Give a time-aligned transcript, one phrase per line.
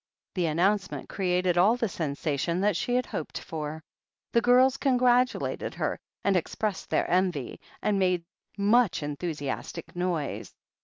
[0.33, 3.83] The announcement created all the sensation that she had hoped for.
[4.31, 8.23] The girls congratulated her, and ex pressed their envy, and made
[8.57, 10.55] much enthusiastic noise.